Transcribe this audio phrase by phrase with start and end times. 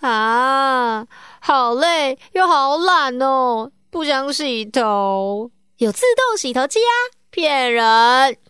[0.00, 1.06] 啊，
[1.40, 5.50] 好累又好懒哦，不想洗头。
[5.78, 6.92] 有自动洗头机啊？
[7.30, 7.84] 骗人！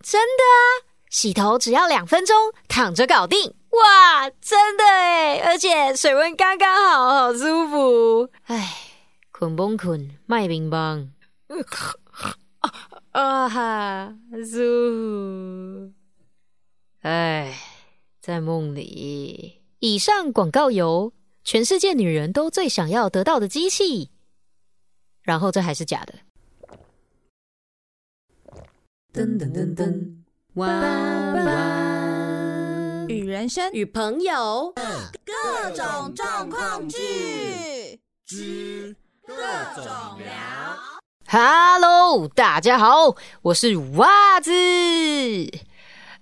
[0.03, 0.61] 真的啊，
[1.11, 2.37] 洗头只要两分钟，
[2.69, 3.55] 躺着搞定。
[3.71, 8.31] 哇，真的诶而且水温刚刚好，好舒服。
[8.45, 8.77] 唉，
[9.31, 11.11] 困崩困，卖冰棒。
[13.13, 15.93] 啊哈，舒服。
[17.03, 17.59] 唉，
[18.21, 19.63] 在梦里。
[19.81, 21.13] 以上广告由
[21.51, 24.11] 全世界女人都最想要得到的机器。
[25.23, 26.13] 然后这还是假的。
[29.15, 30.19] 噔噔噔噔，
[33.09, 34.75] 与人生与朋友
[35.25, 38.95] 各种状况剧之
[39.27, 39.35] 各
[39.77, 39.87] 种
[40.19, 40.29] 聊。
[41.29, 44.51] Hello，大家好，我是袜子。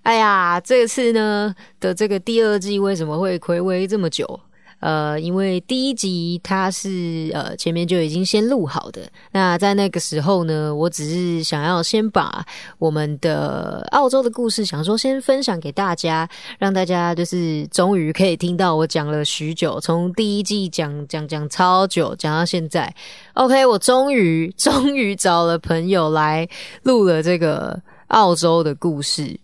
[0.03, 4.39] 哎呀，这次呢的这个第二季为什么会暌违这么久？
[4.79, 9.01] 呃，因为第一集它是呃前面就已经先录好的。
[9.31, 12.45] 那在那个时候呢，我只是想要先把
[12.77, 16.29] 我们的澳洲的故事，想说先分享给大家，
[16.59, 22.93] 让大家就是终于可以听到我讲了许久，从第一季讲讲讲超久，讲到现在。
[23.33, 26.47] OK，我终于终于找了朋友来
[26.83, 29.39] 录了这个澳洲的故事。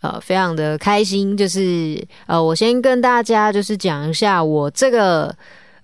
[0.00, 5.34] 呃，非常的开心，就是呃，我先跟大家就是讲一下我这个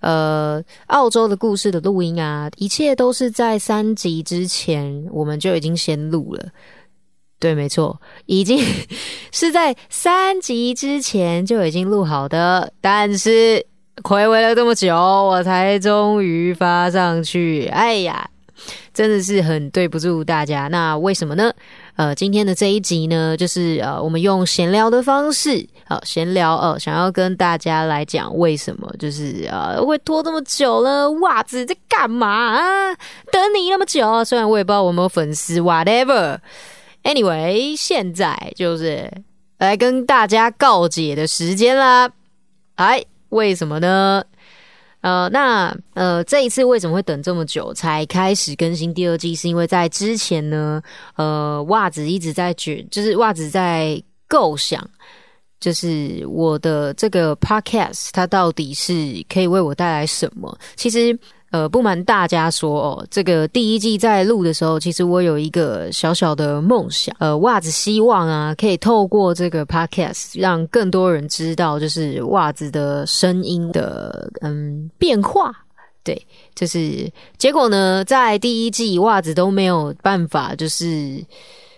[0.01, 6.47] 呃澳洲的故事的录音啊，一切都是在三集之前我们就已经先录了，
[7.41, 8.59] 对，没错，已经
[9.33, 13.67] 是在三集之前就已经录好的，但是
[14.05, 18.31] 回味了这么久，我才终于发上去，哎呀，
[18.93, 21.53] 真的是很对不住大家，那为什么呢？
[21.97, 32.93] 呃，今天的这一集呢，就是呃，我们用闲聊的方式，好、闲聊，呃，想要跟大家来讲为什么就是呃会拖这么久了，袜子在干嘛啊？
[33.31, 39.09] 等你那么久，虽然我也不知道我有没有粉丝，whatever，anyway，现在就是
[39.59, 42.11] 来跟大家告解的时间啦。
[42.75, 44.25] 哎，为什么呢？
[45.05, 49.35] 呃，那呃，这一次为什么会等这么久才开始更新第二季？
[49.35, 50.83] 是因为在之前呢，
[51.17, 54.83] 呃，袜子一直在卷，就是袜子在构想，
[55.61, 60.59] 就是我的这个 podcast 它到底是可以为我带来什么？
[60.75, 61.17] 其实。
[61.55, 75.53] 呃，不瞒大家说哦，这个第一季在录的时候，其实我有一个小小的梦想，呃，袜子希望啊，可以透过这个 podcast 让更多人知道，就是袜子的声音的嗯变化。
[76.03, 76.21] 对，
[76.57, 81.25] 就是结果呢，在第一季袜子都没有办法，就是。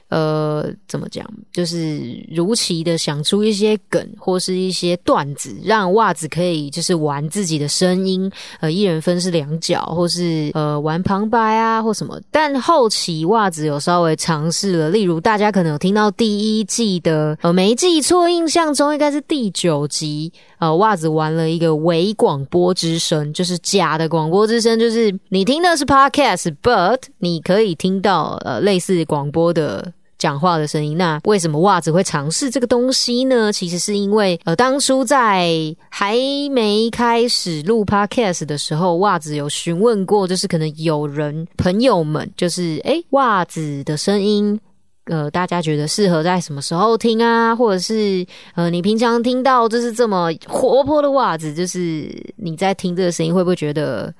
[0.08, 1.26] 呃，怎么讲？
[1.52, 8.30] 就是如期的想出一些梗或是一些段子，让袜子可以就是玩自己的声音，
[8.60, 12.20] 呃，一人分饰两角，或是呃玩旁白啊或什么。
[12.30, 29.92] 但后期袜子有稍微尝试了，例如大家可能有听到第一季的，呃，没记错，印象中应该是第九集，呃，袜子玩了一个伪广播之声，就是假的广播之声，就是你听的是 podcast，but 你可以听到呃类似广播的。
[30.18, 33.52] 讲话的声音，那为什么袜子会尝试这个东西呢？
[33.52, 35.50] 其实是因为，呃，当初在
[35.90, 36.16] 还
[36.50, 44.58] 没开始录 podcast 的时候，袜子有询问过，就是可能有人朋友们，就是诶，袜子的声音，
[45.04, 47.54] 呃，大家觉得适合在什么时候听啊？
[47.54, 54.12] 或者是呃，你平常听到就是这么活泼的袜子，就是你在听这个声音，会不会觉得？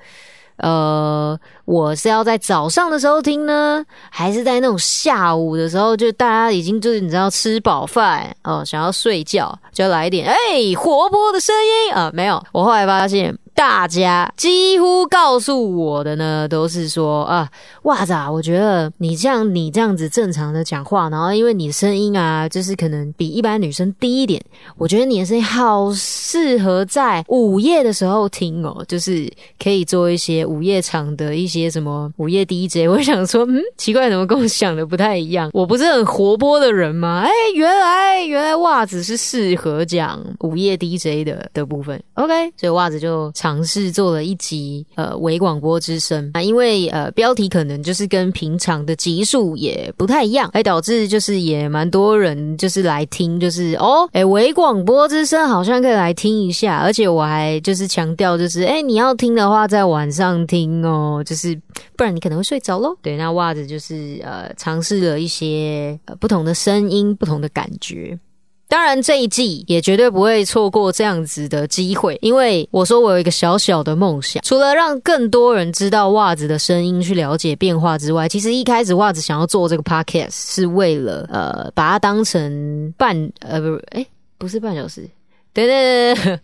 [0.58, 10.36] 呃，我是要在早上的时候听呢，还是在那种下午的时候，就大家已经就是你知道吃饱饭哦，想要睡觉，就来一点哎
[10.76, 12.10] 活泼的声音啊？
[12.14, 13.36] 没有，我后来发现。
[13.56, 17.48] 大家几乎告诉我的呢，都是说啊，
[17.84, 24.40] 袜子啊，我觉得你这样你这样子正常的讲话，然后因为你的声音啊，就是可能比一般女生低一点，
[24.76, 29.26] 我觉得你的声音好适合在午夜的时候听哦，就是
[29.58, 32.86] 可以做一些午夜场的一些什么午夜 DJ。
[32.90, 35.50] 我想说，嗯，奇怪，怎么跟我想的不太一样？
[35.54, 37.22] 我不是很活泼的人吗？
[37.24, 41.98] 哎，原来原来袜子是适合讲午夜 DJ 的的部分。
[42.14, 43.32] OK，所以袜子就。
[43.46, 61.54] 尝试做了一集呃伪广播之声啊，因为呃标题可能就是跟平常的集数也不太一样，还导致就是也蛮多人就是来听，就是哦哎伪广播之声好像可以来听一下，而且我还就是强调就是哎你要听的话在晚上听哦，就是
[61.96, 62.96] 不然你可能会睡着喽。
[63.00, 68.18] 对，那袜子就是呃尝试了一些不同的声音，不同的感觉。
[68.68, 84.04] 当然，这一季也绝对不会错过这样子的机会，因为我说我有一个小小的梦想，除了让更多人知道袜子的声音，去了解变化之外，其实一开始袜子想要做这个 podcast 是为了呃，把它当成半呃不哎
[84.36, 85.08] 不是半小时，
[85.52, 86.40] 对对对对。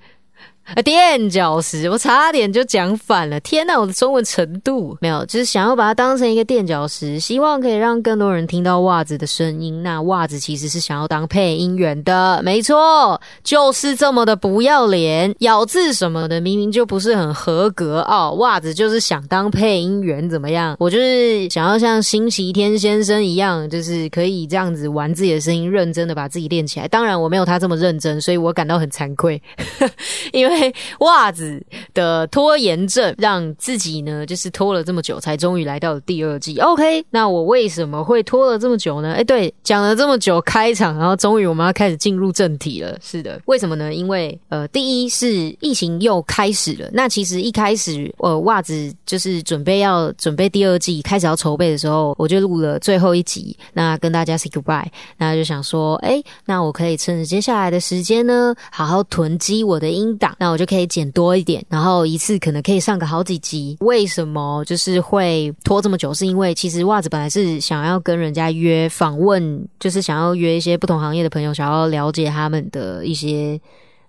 [0.64, 3.38] 啊，垫脚石，我差点就讲反了。
[3.40, 9.82] 天呐，我的中文程度没有，就是想要把它当成一个垫脚石，希望可以让更多人听到袜子的声音。
[9.82, 18.36] 那袜子其实是想要当配音员的，没错，就是这么的不要脸，咬字什么的明明就不是很合格哦。
[18.38, 20.76] 袜子就是想当配音员，怎么样？
[20.78, 26.86] 我就是想要像星期天先生一样，就是可以这样子玩自己的声音，认真的把自己练起来。
[26.86, 29.42] 当然，我没有他这么认真，所以我感到很惭愧，
[30.32, 30.51] 因为。
[31.00, 31.62] 袜子
[31.94, 36.58] 的拖延症，让自己呢就是拖了这么久，才终于来到了第二季。
[36.58, 39.14] OK，那我为什么会拖了这么久呢？
[39.14, 42.98] 哎，对，讲了这么久开场，然后终于我们要开始进入正题了。
[43.00, 43.92] 是的，为什么呢？
[43.92, 46.88] 因为呃，第一是疫情又开始了。
[46.92, 54.86] 那其实一开始，呃，袜子就是准备要准备第二季，开始要筹备的时候，我就录了最后一集，那跟大家 say goodbye。
[55.16, 60.34] 那就想说，哎，那我可以趁着接下来的时间呢，好好囤积我的音档。
[60.42, 63.76] 那我就可以剪多一点，然后一次可能可以上个好几集。
[63.78, 66.12] 为什么就是会拖这么久？
[66.12, 73.60] 是因为其实袜子本来是想要跟人家约访问，就是想要约一些不同行业的朋友，想要了解他们的一些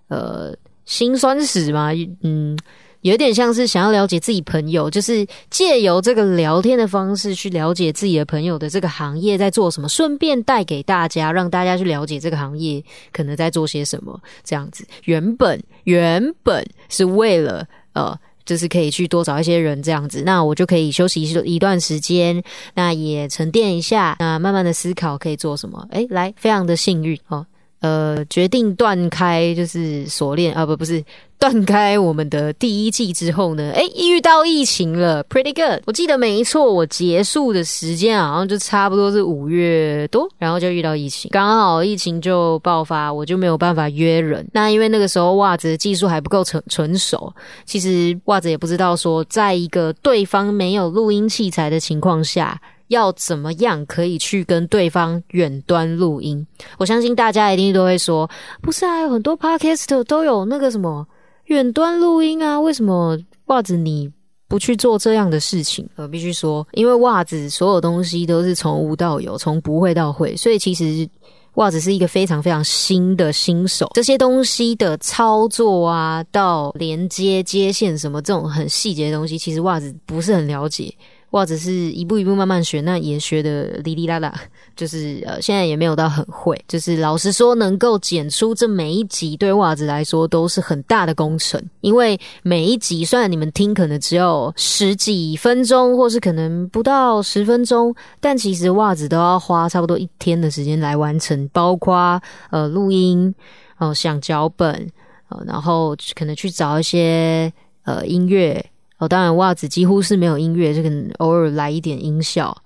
[0.08, 0.52] 呃
[0.84, 1.92] 辛酸史嘛。
[2.22, 2.58] 嗯。
[3.04, 14.18] 有点像是想要了解自己朋友，就是借由这个聊天的方式去了解自己的朋友的这个行业在做什么，顺便带给大家，让大家去了解这个行业可能在做些什么。
[14.42, 22.42] 这样子，原本原本是为了呃，就是可以去多找一些人这样子，那我就可以休息一一段时间，
[22.72, 25.86] 那也沉淀一下，那慢慢的思考可以做什么。
[25.90, 27.44] 诶，来，非常的幸运哦。
[27.84, 31.04] 呃，决定断开就是锁链啊，不不是
[31.38, 35.82] 断开我们的第一季之后呢，哎，遇到疫情了，pretty good。
[35.84, 44.48] 我记得没错，我结束的时间好像就差不多是五月多，然后就遇到疫情，刚好疫情就爆发，我就没有办法约人。
[44.54, 47.30] 那因为那个时候袜子的技术还不够成纯熟，
[47.66, 52.58] 其实袜子也不知道说，在一个对方没有录音器材的情况下。
[52.88, 56.46] 要怎么样可以去跟对方远端录音？
[56.78, 58.28] 我相信大家一定都会说，
[58.60, 61.06] 不是啊，有很多 podcast 都有那个什么
[61.46, 64.10] 远端录音啊，为什么袜子你
[64.48, 65.88] 不去做这样的事情？
[65.96, 71.08] 我必须说，因为袜子所有东西都是从无到有，从不会到会，所以其实
[71.54, 73.90] 袜子是一个非常非常新的新手。
[73.94, 80.92] 这些东西的操作啊，到连接接线什么这种很细节的东西，其实袜子不是很了解。
[81.34, 84.32] 袜子是一步一步慢慢学，那也学的哩哩啦啦，
[84.76, 86.56] 就是呃，现在也没有到很会。
[86.68, 91.60] 就是老实说，能够剪出这每一集，对袜子来说都是很大的工程。
[91.80, 103.34] 因为每一集虽然你们听可能只有十几分钟，或是可能不到十分钟，但其实袜子都要花差不多一天的时间来完成，包括呃录音，
[103.78, 104.72] 哦想脚本，
[105.30, 107.52] 呃然后可能去找一些
[107.82, 108.64] 呃音乐。
[108.98, 112.56] 哦，当然，袜子几乎是没有音乐，就可能偶尔来一点音效，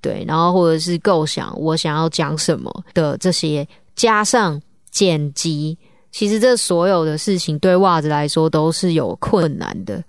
[0.00, 4.60] 对，然后或者是构想我想要讲什么的这些，加上
[4.90, 5.78] 剪辑，
[6.10, 10.02] 其实这所有的事情对袜子来说都是有困难的，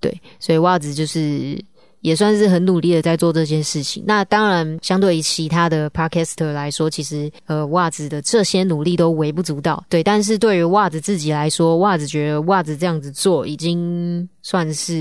[0.00, 1.58] 对，所以袜子就是。
[2.02, 4.04] 也算是很努力的在做这件事情。
[4.06, 9.82] 那当然，相对于其他的 podcaster 来说，其实呃，袜子的这些努力都微不足道。
[9.88, 14.94] 对，但是对于袜子自己来说，袜子觉得袜子这样子做已经算是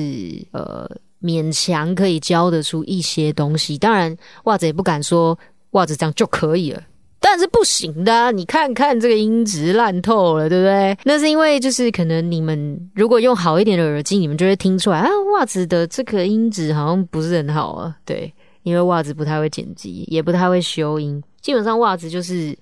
[0.52, 0.90] 呃
[1.22, 3.78] 勉强可以教得出一些东西。
[3.78, 4.16] 当然，
[4.46, 5.38] 袜子也不敢说
[5.72, 6.82] 袜子这样就可以了。
[7.24, 10.98] 但是不行的，你看看这个音质烂透了，对不对？
[11.06, 17.96] 那是因为就是可能你们如果用好一点的耳机，你们就会听出来啊，袜子的这个音质好像不是很好啊。
[18.04, 22.58] 对，因为袜子不太会剪辑，也不太会修音，基本上袜子就是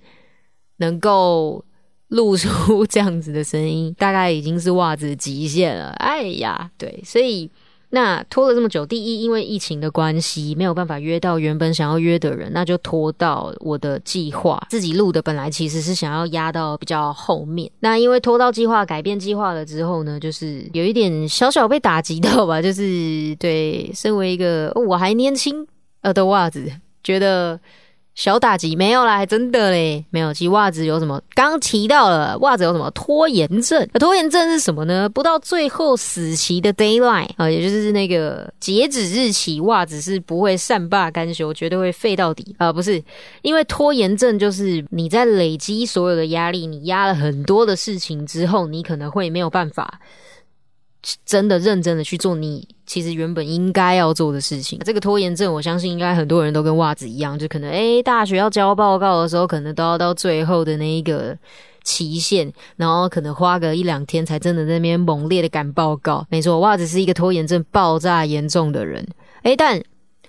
[0.77, 1.63] 能够
[2.09, 5.91] 录出这样子的声音，大概已经是袜子极限了。
[5.99, 7.49] 哎呀，对，所以。
[7.91, 15.21] 那拖了这么久，第一，因为疫情的关系，没有办法约到原本想要约的人，那就拖到我的计划自己录的。
[15.21, 22.61] 本来其实是想要压到比较后面，那因为拖到计划改变计划了之后呢，就是有一点小小被打击到吧。
[22.61, 25.65] 就是对，身为一个我还年轻
[26.01, 26.71] 呃的袜子，
[27.03, 27.59] 觉得
[28.19, 30.33] 小打击没有啦，还真的嘞，没有。
[30.33, 31.21] 其实袜子有什么？
[31.33, 33.87] 刚提到了袜子有什么拖延症？
[33.93, 35.07] 拖延症是什么呢？
[35.07, 42.73] 不到最后死期的 d a y l i n e 啊，也就是那个截止日期，袜子是不会善罢甘休，绝对会废到底啊！
[42.73, 43.01] 不是，
[43.41, 49.97] 因为拖延症就是你在累积所有的压力，你压了很多的事情之后，你可能会没有办法。
[51.25, 54.77] 真的认真的去做你其实原本应该要做的事情。
[54.79, 61.37] 这个拖延症，我相信应该很多人都跟袜子一样，就可能诶，大学要交报告的时候，可能都要到最后的那一个
[61.83, 66.25] 期限，然后可能花个一两天才真的那边猛烈的赶报告。
[66.29, 69.07] 没错，袜子是一个拖延症爆炸严重的人。
[69.43, 69.81] 诶，但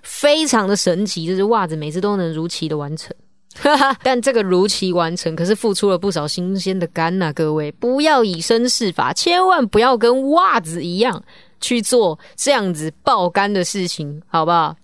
[0.03, 3.15] 非常的神奇，就是袜子每次都能如期的完成。
[3.57, 7.33] 哈哈，但这个如期完成，可是付出了不少新鲜的肝呐！
[7.33, 11.23] 各位，不要以身试法，千万不要跟袜子一样
[11.61, 14.77] 去做这样子爆肝的事情，好不好？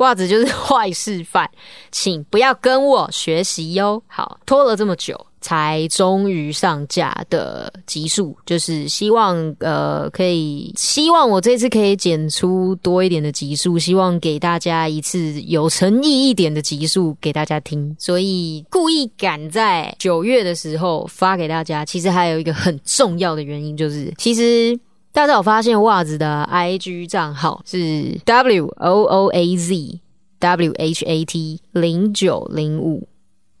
[0.00, 1.48] 袜子就是坏示范，
[1.90, 4.02] 请不要跟我学习哟。
[4.06, 5.26] 好，拖了这么久。
[5.42, 17.96] 才终于上架的集数，就是希望呃可以，希望我这次可以剪出多一点的集数，希望给大家一次有诚意一点的集数给大家听。
[17.98, 24.78] 所以故意赶在九月的时候发给大家，其实还有一个很重要的原因，就是其实
[25.12, 30.00] 大家有发现袜子的 IG 账号是 W O O A Z
[30.38, 33.06] W H A T 零九零五，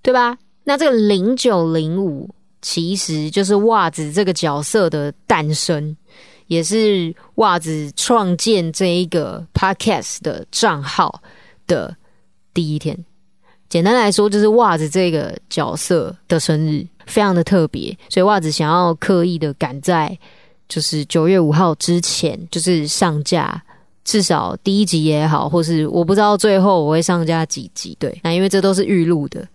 [0.00, 0.38] 对吧？
[0.64, 2.28] 那这个零九零五
[2.62, 5.96] 其实就是袜子这个角色的诞生，
[6.46, 11.20] 也是袜子创建这一个 podcast 的账号
[11.66, 11.94] 的
[12.54, 12.96] 第一天。
[13.68, 20.16] 简单来说，就是袜子这个角色的生日非常的特别，所以袜子想要刻意的赶在
[20.70, 23.62] 就是九月五号之前，就是上架
[24.04, 27.94] 至少第一集也好，或是我不知道最后我会上架几集。
[27.98, 29.46] 对，那因为这都是预录的。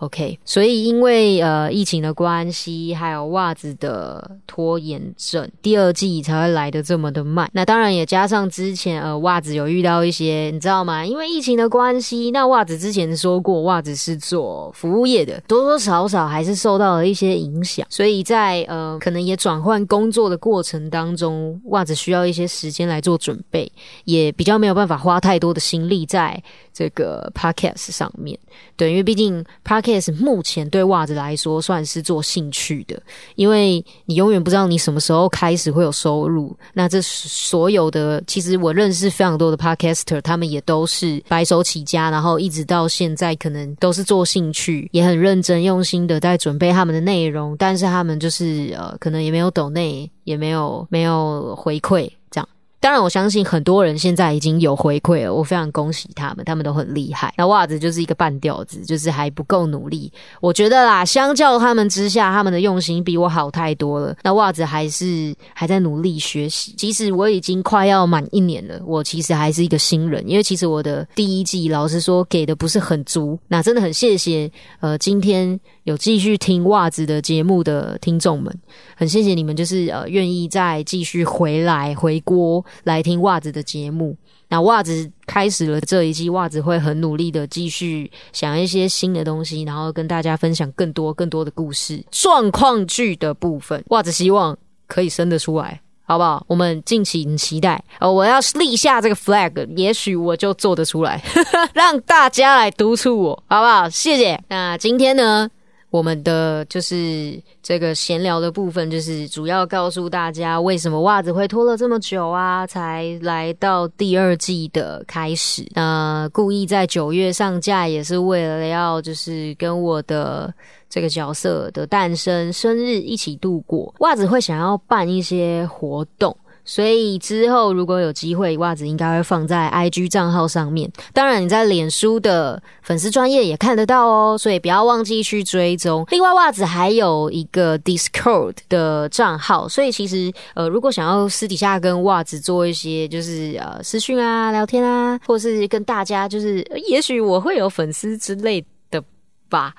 [0.00, 7.50] OK，所以因为呃疫情的关系，还有袜子的拖延症，第二季才会来的这么的慢。
[7.52, 11.04] 那当然也加上之前呃袜子有遇到一些，你知道吗？
[11.04, 17.86] 因为疫情的关系，那袜子之前说过，袜子是做服务业的，多多少少还是受到了一些影响。
[17.90, 23.70] 所以在呃可能也转换工作的过程当中，袜子需要一些时间来做准备，
[24.06, 26.42] 也比较没有办法花太多的心力在
[26.72, 28.38] 这个 Podcast 上面。
[28.78, 29.89] 对，因为毕竟 Podcast。
[30.20, 33.00] 目前对袜子来说算是做兴趣的，
[33.34, 36.54] 因为你永远不知道你什么时候开始会有收入。
[36.74, 52.48] 那这所有的，其实我认识非常多的 podcaster，他们也都是白手起家，然后一直到现在可能都是做兴趣，也很认真用心的在准备他们的内容，但是他们就是呃，可能也没有抖内，也没有没有回馈这样。
[52.80, 57.32] 当然，我相信很多人现在已经有回馈了，我非常恭喜他们，他们都很厉害。
[57.36, 60.10] 那袜子就是一个半吊子，就是还不够努力。
[60.40, 64.16] 我觉得啦，相较他们之下，他们的用心比我好太多了。
[64.22, 70.26] 那袜子还是还在努力学习，即使我已经快要满一年了，我其实还是一个新人。
[70.26, 73.38] 因为其实我的第一季，老实说给的不是很足。
[73.46, 75.60] 那真的很谢谢，呃，今天。
[75.84, 78.54] 有继续听袜子的节目的听众们，
[78.94, 84.16] 很谢谢你们，就是呃愿意再继续回来回锅来听袜子的节目。
[84.48, 92.04] 那袜子开始了这一季，袜子会很努力的继续想一些新的东西，然后跟大家分享更多更多的故事。
[92.10, 94.56] 状况剧的部分，袜子希望
[94.88, 96.44] 可以生得出来，好不好？
[96.48, 97.80] 我们敬请期待。
[98.00, 101.22] 呃，我要立下这个 flag，也许我就做得出来，
[101.72, 103.88] 让大家来督促我，好不好？
[103.88, 104.42] 谢谢。
[104.48, 105.48] 那今天呢？
[105.90, 115.66] 我们的就是这个闲聊的部分，就是主要告诉大家为什么袜子会拖了这么久啊，才来到第二季的开始。
[115.74, 120.54] 那故意在九月上架，也是为了要就是跟我的
[120.88, 123.92] 这个角色的诞生、生日一起度过。
[123.98, 126.36] 袜子会想要办一些活动。
[126.70, 130.88] 所以之后如果有机会，袜子应该会放在 IG 账号上面。
[131.12, 134.38] 当然，你在脸书的粉丝专业也看得到哦。
[134.38, 136.06] 所以不要忘记去追踪。
[136.12, 139.68] 另外，袜子还有一个 Discord 的账号。
[139.68, 149.02] 所以其实呃，如果想要私底下跟袜子做一些就是呃私讯啊、聊天啊，或是跟大家就是也许我会有粉丝之类的
[149.48, 149.74] 吧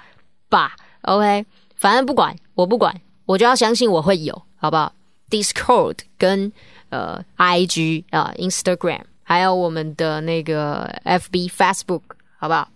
[0.50, 0.76] 吧。
[1.04, 1.46] OK，
[1.78, 2.94] 反正不管我不管，
[3.26, 4.92] 我就要相信我会有，好不好
[5.32, 6.52] ？Discord 跟
[6.90, 12.04] 呃，I G 啊，Instagram，还有我们的那个 F B、Facebook，
[12.38, 12.70] 好不好？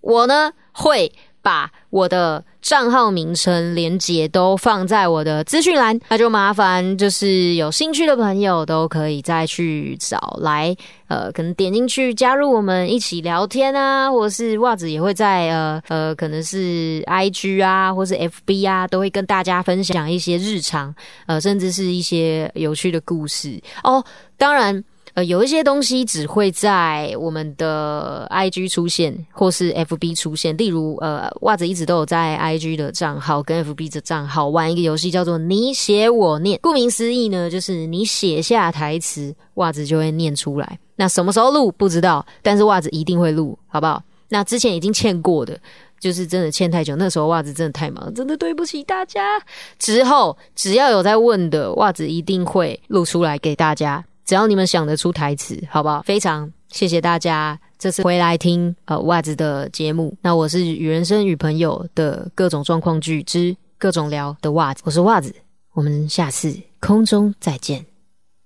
[0.00, 1.12] 我呢会
[1.46, 10.76] 把我的账号名称连接都放在我的资讯栏，那就麻烦就是有兴趣的朋友都可以再去找来，
[11.06, 20.92] 呃，可能点进去加入我们一起聊天啊，或者是袜子也会在呃呃，可能是 I G 啊，或是 F B 啊，都会跟大家分享一些日常，
[21.26, 24.04] 呃，甚至是一些有趣的故事哦。
[24.36, 24.82] 当然。
[25.16, 30.54] 呃，有一些东西只会在我们的 I G 出现，或是 F B 出现。
[30.58, 36.60] 例如，呃，袜子一直都有在 I G 的账号跟 F B 的账号玩一个游戏，叫做“你写我念”。
[36.62, 40.78] 顾名思义呢，就是你写下台词，袜子就会念出来。
[40.96, 44.02] 那什么时候录不知道，但是袜子一定会录，好不好？
[44.28, 45.58] 那之前已经欠过的，
[45.98, 46.94] 就是真的欠太久。
[46.94, 49.40] 那时候袜子真的太忙，真的对不起大家。
[49.78, 54.04] 之后只要有在问的，袜子一定会录出来给大家。
[54.26, 56.02] 只要你们想得出台词，好不好？
[56.02, 60.12] 非常谢谢大家这次回来听呃袜子的节目。
[60.20, 65.32] 那我是与人生与朋友的各种状况剧之各种聊的袜子，我是袜子，
[65.74, 67.86] 我们下次空中再见，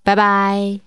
[0.02, 0.78] 拜拜。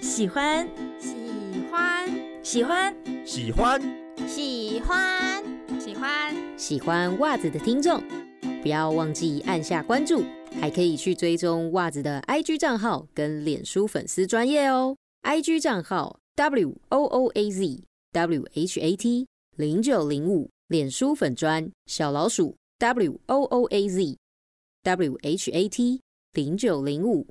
[0.00, 1.14] 喜欢，喜
[1.70, 2.08] 欢，
[2.42, 2.94] 喜欢，
[3.24, 4.05] 喜欢，
[4.36, 5.42] 喜欢，
[5.80, 8.02] 喜欢，喜欢袜子的听众，
[8.60, 10.22] 不要忘记按下关注，
[10.60, 14.94] 还可以去追踪袜子的 IG 账号跟脸书粉丝专业哦。
[15.22, 19.26] IG 账号 W O O A Z W H A T
[19.56, 24.18] 零九零五，脸书粉专小老鼠 W O O A Z
[24.82, 26.02] W H A T
[26.34, 27.24] 零九零五。